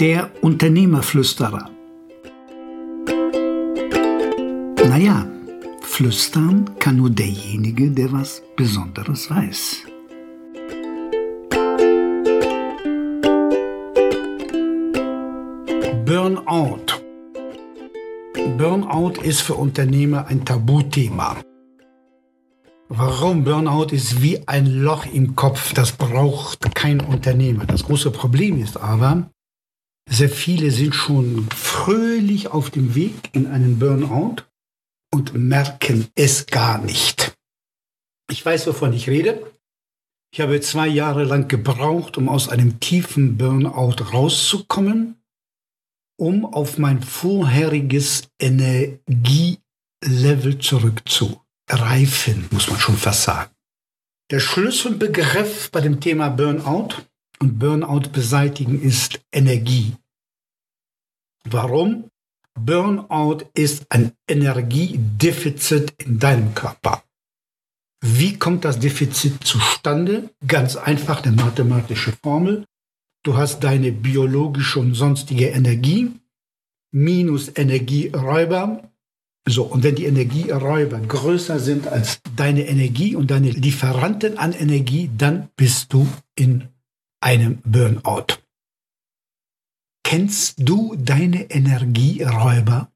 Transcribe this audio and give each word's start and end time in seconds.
Der 0.00 0.30
Unternehmerflüsterer. 0.40 1.70
Naja, 4.88 5.26
flüstern 5.82 6.68
kann 6.80 6.96
nur 6.96 7.10
derjenige, 7.10 7.90
der 7.92 8.10
was 8.12 8.42
Besonderes 8.56 9.30
weiß. 9.30 9.84
Burnout. 16.04 16.86
Burnout 18.58 19.22
ist 19.22 19.42
für 19.42 19.54
Unternehmer 19.54 20.26
ein 20.26 20.44
Tabuthema. 20.44 21.36
Warum? 22.88 23.44
Burnout 23.44 23.92
ist 23.92 24.20
wie 24.22 24.46
ein 24.48 24.66
Loch 24.66 25.06
im 25.06 25.36
Kopf. 25.36 25.72
Das 25.72 25.92
braucht 25.92 26.74
kein 26.74 27.00
Unternehmer. 27.00 27.64
Das 27.64 27.84
große 27.84 28.10
Problem 28.10 28.60
ist 28.60 28.76
aber, 28.76 29.30
sehr 30.08 30.28
viele 30.28 30.70
sind 30.70 30.94
schon 30.94 31.48
fröhlich 31.50 32.48
auf 32.48 32.70
dem 32.70 32.94
Weg 32.94 33.30
in 33.32 33.46
einen 33.46 33.78
Burnout 33.78 34.36
und 35.12 35.34
merken 35.34 36.08
es 36.14 36.46
gar 36.46 36.78
nicht. 36.78 37.34
Ich 38.30 38.44
weiß, 38.44 38.66
wovon 38.66 38.92
ich 38.92 39.08
rede. 39.08 39.50
Ich 40.32 40.40
habe 40.40 40.60
zwei 40.60 40.88
Jahre 40.88 41.24
lang 41.24 41.48
gebraucht, 41.48 42.18
um 42.18 42.28
aus 42.28 42.48
einem 42.48 42.80
tiefen 42.80 43.38
Burnout 43.38 43.96
rauszukommen, 44.12 45.22
um 46.18 46.44
auf 46.44 46.78
mein 46.78 47.02
vorheriges 47.02 48.28
Energielevel 48.40 50.58
zurückzureifen, 50.58 52.48
muss 52.50 52.68
man 52.68 52.80
schon 52.80 52.96
fast 52.96 53.22
sagen. 53.22 53.50
Der 54.30 54.40
Schlüsselbegriff 54.40 55.70
bei 55.70 55.80
dem 55.80 56.00
Thema 56.00 56.30
Burnout 56.30 57.04
und 57.40 57.58
Burnout 57.58 58.10
beseitigen 58.12 58.80
ist 58.80 59.20
Energie. 59.32 59.94
Warum? 61.48 62.10
Burnout 62.58 63.44
ist 63.54 63.86
ein 63.90 64.12
Energiedefizit 64.28 65.92
in 66.02 66.18
deinem 66.18 66.54
Körper. 66.54 67.02
Wie 68.00 68.38
kommt 68.38 68.64
das 68.64 68.78
Defizit 68.78 69.44
zustande? 69.44 70.30
Ganz 70.46 70.76
einfach 70.76 71.24
eine 71.24 71.34
mathematische 71.34 72.12
Formel. 72.22 72.64
Du 73.24 73.36
hast 73.36 73.60
deine 73.64 73.92
biologische 73.92 74.78
und 74.78 74.94
sonstige 74.94 75.48
Energie 75.48 76.12
minus 76.92 77.50
Energieräuber. 77.56 78.90
So, 79.46 79.64
und 79.64 79.82
wenn 79.82 79.94
die 79.94 80.04
Energieräuber 80.04 81.00
größer 81.00 81.58
sind 81.58 81.88
als 81.88 82.20
deine 82.36 82.66
Energie 82.66 83.16
und 83.16 83.30
deine 83.30 83.50
Lieferanten 83.50 84.38
an 84.38 84.52
Energie, 84.52 85.10
dann 85.16 85.48
bist 85.56 85.92
du 85.92 86.06
in 86.34 86.68
einem 87.24 87.62
Burnout. 87.64 88.38
Kennst 90.04 90.56
du 90.58 90.94
deine 90.96 91.50
Energieräuber? 91.50 92.92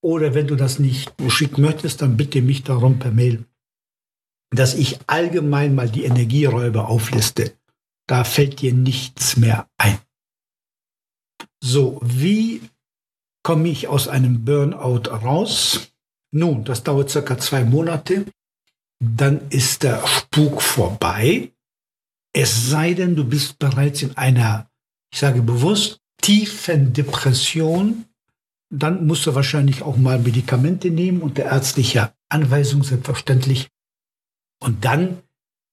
Oder 0.04 0.34
wenn 0.34 0.48
du 0.48 0.58
das 0.58 0.80
nicht 0.80 1.14
schicken 1.30 1.62
möchtest, 1.62 2.02
dann 2.02 2.18
bitte 2.18 2.42
mich 2.42 2.64
darum 2.64 3.00
per 3.00 3.12
Mail, 3.12 3.46
dass 4.54 4.74
ich 4.74 5.00
allgemein 5.08 5.76
mal 5.76 5.90
die 5.90 6.06
Energieräuber 6.06 6.88
aufliste 6.88 7.54
da 8.08 8.24
fällt 8.24 8.62
dir 8.62 8.74
nichts 8.74 9.38
mehr 9.38 9.68
ein. 9.78 9.98
So, 11.64 12.00
wie 12.04 12.62
komme 13.44 13.70
ich 13.70 13.88
aus 13.88 14.08
einem 14.08 14.44
Burnout 14.44 15.10
raus? 15.10 15.92
Nun, 16.32 16.64
das 16.66 16.84
dauert 16.84 17.10
circa 17.10 17.38
zwei 17.38 17.64
Monate. 17.64 18.26
Dann 19.00 19.50
ist 19.50 19.84
der 19.84 20.06
Spuk 20.08 20.62
vorbei. 20.62 21.52
Es 22.34 22.70
sei 22.70 22.94
denn, 22.94 23.16
du 23.16 23.24
bist 23.24 23.60
bereits 23.60 24.02
in 24.02 24.18
einer, 24.18 24.70
ich 25.12 25.20
sage 25.20 25.42
bewusst, 25.42 26.00
tiefen 26.22 26.94
Depression. 26.94 28.06
Dann 28.70 29.06
musst 29.06 29.26
du 29.28 29.36
wahrscheinlich 29.36 29.84
auch 29.84 29.98
mal 29.98 30.20
Medikamente 30.20 30.90
nehmen 30.90 31.22
unter 31.22 31.44
ärztlicher 31.44 32.16
Anweisung, 32.30 32.84
selbstverständlich. 32.84 33.70
Und 34.64 34.86
dann 34.86 35.22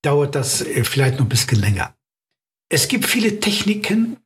dauert 0.03 0.35
das 0.35 0.61
äh, 0.61 0.83
vielleicht 0.83 1.15
noch 1.15 1.25
ein 1.25 1.29
bisschen 1.29 1.59
länger. 1.59 1.95
Es 2.69 2.87
gibt 2.87 3.05
viele 3.05 3.39
Techniken, 3.39 4.17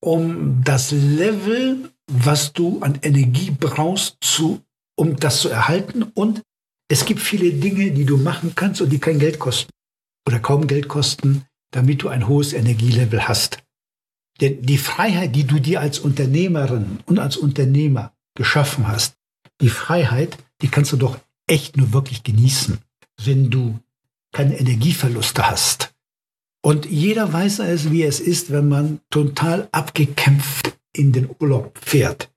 um 0.00 0.62
das 0.64 0.92
Level, 0.92 1.90
was 2.10 2.52
du 2.52 2.80
an 2.80 2.98
Energie 3.02 3.50
brauchst, 3.50 4.16
zu, 4.20 4.62
um 4.96 5.16
das 5.16 5.40
zu 5.40 5.48
erhalten. 5.48 6.04
Und 6.14 6.42
es 6.88 7.04
gibt 7.04 7.20
viele 7.20 7.52
Dinge, 7.52 7.90
die 7.90 8.04
du 8.04 8.16
machen 8.16 8.54
kannst 8.54 8.80
und 8.80 8.90
die 8.90 8.98
kein 8.98 9.18
Geld 9.18 9.38
kosten 9.38 9.70
oder 10.26 10.38
kaum 10.38 10.66
Geld 10.66 10.88
kosten, 10.88 11.44
damit 11.72 12.02
du 12.02 12.08
ein 12.08 12.28
hohes 12.28 12.52
Energielevel 12.52 13.26
hast. 13.26 13.58
Denn 14.40 14.62
die 14.62 14.78
Freiheit, 14.78 15.34
die 15.34 15.44
du 15.44 15.58
dir 15.58 15.80
als 15.80 15.98
Unternehmerin 15.98 17.00
und 17.06 17.18
als 17.18 17.36
Unternehmer 17.36 18.12
geschaffen 18.36 18.88
hast, 18.88 19.14
die 19.60 19.68
Freiheit, 19.68 20.38
die 20.60 20.68
kannst 20.68 20.92
du 20.92 20.96
doch 20.96 21.18
echt 21.46 21.76
nur 21.76 21.92
wirklich 21.92 22.22
genießen, 22.22 22.78
wenn 23.24 23.50
du 23.50 23.78
keine 24.32 24.58
Energieverluste 24.58 25.48
hast 25.48 25.92
und 26.64 26.86
jeder 26.86 27.32
weiß 27.32 27.58
es, 27.60 27.90
wie 27.90 28.04
es 28.04 28.20
ist, 28.20 28.52
wenn 28.52 28.68
man 28.68 29.00
total 29.10 29.68
abgekämpft 29.72 30.78
in 30.92 31.12
den 31.12 31.28
Urlaub 31.40 31.76
fährt. 31.78 32.30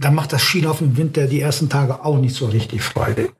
Dann 0.00 0.14
macht 0.14 0.32
das 0.32 0.42
Skilaufen 0.42 0.90
im 0.90 0.96
Winter 0.96 1.26
die 1.26 1.40
ersten 1.40 1.68
Tage 1.68 2.04
auch 2.04 2.18
nicht 2.18 2.34
so 2.34 2.46
richtig 2.46 2.82
Freude. 2.82 3.32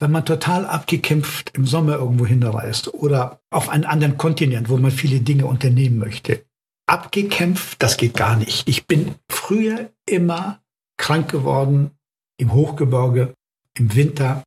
Wenn 0.00 0.12
man 0.12 0.24
total 0.24 0.64
abgekämpft 0.64 1.50
im 1.54 1.66
Sommer 1.66 1.96
irgendwo 1.96 2.24
hinreist 2.24 2.94
oder 2.94 3.40
auf 3.50 3.68
einen 3.68 3.84
anderen 3.84 4.16
Kontinent, 4.16 4.70
wo 4.70 4.76
man 4.78 4.90
viele 4.90 5.20
Dinge 5.20 5.46
unternehmen 5.46 5.98
möchte. 5.98 6.44
Abgekämpft, 6.86 7.82
das 7.82 7.96
geht 7.96 8.14
gar 8.14 8.36
nicht. 8.36 8.66
Ich 8.66 8.86
bin 8.86 9.16
früher 9.30 9.90
immer 10.06 10.62
krank 10.96 11.30
geworden 11.30 11.90
im 12.38 12.54
Hochgebirge, 12.54 13.34
im 13.74 13.94
Winter, 13.94 14.42